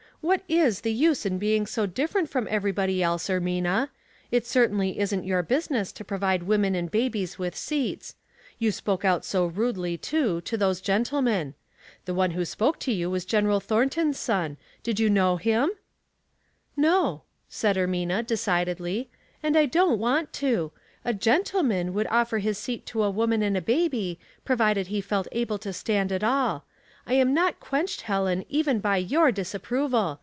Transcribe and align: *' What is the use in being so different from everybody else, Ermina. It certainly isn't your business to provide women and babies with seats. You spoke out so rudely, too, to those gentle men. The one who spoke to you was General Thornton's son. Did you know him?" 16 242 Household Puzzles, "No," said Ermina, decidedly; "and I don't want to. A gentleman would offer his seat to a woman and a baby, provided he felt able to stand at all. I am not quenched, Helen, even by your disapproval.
*' 0.21 0.21
What 0.21 0.43
is 0.47 0.81
the 0.81 0.93
use 0.93 1.25
in 1.25 1.39
being 1.39 1.65
so 1.65 1.87
different 1.87 2.29
from 2.29 2.47
everybody 2.51 3.01
else, 3.01 3.27
Ermina. 3.27 3.89
It 4.29 4.45
certainly 4.45 4.99
isn't 4.99 5.23
your 5.25 5.41
business 5.41 5.91
to 5.93 6.05
provide 6.05 6.43
women 6.43 6.75
and 6.75 6.91
babies 6.91 7.39
with 7.39 7.55
seats. 7.55 8.13
You 8.59 8.71
spoke 8.71 9.03
out 9.03 9.25
so 9.25 9.47
rudely, 9.47 9.97
too, 9.97 10.41
to 10.41 10.57
those 10.57 10.79
gentle 10.79 11.23
men. 11.23 11.55
The 12.05 12.13
one 12.13 12.29
who 12.31 12.45
spoke 12.45 12.77
to 12.81 12.91
you 12.93 13.09
was 13.09 13.25
General 13.25 13.59
Thornton's 13.59 14.19
son. 14.19 14.57
Did 14.83 14.99
you 14.99 15.09
know 15.09 15.37
him?" 15.37 15.69
16 16.77 16.83
242 16.83 16.87
Household 16.87 17.05
Puzzles, 17.07 17.07
"No," 17.07 17.23
said 17.49 17.75
Ermina, 17.77 18.23
decidedly; 18.27 19.09
"and 19.41 19.57
I 19.57 19.65
don't 19.65 19.97
want 19.97 20.33
to. 20.33 20.71
A 21.03 21.15
gentleman 21.15 21.95
would 21.95 22.05
offer 22.11 22.37
his 22.37 22.59
seat 22.59 22.85
to 22.85 23.01
a 23.01 23.09
woman 23.09 23.41
and 23.41 23.57
a 23.57 23.61
baby, 23.61 24.19
provided 24.45 24.85
he 24.85 25.01
felt 25.01 25.27
able 25.31 25.57
to 25.57 25.73
stand 25.73 26.11
at 26.11 26.23
all. 26.23 26.65
I 27.07 27.15
am 27.15 27.33
not 27.33 27.59
quenched, 27.59 28.01
Helen, 28.01 28.45
even 28.47 28.79
by 28.79 28.97
your 28.97 29.31
disapproval. 29.31 30.19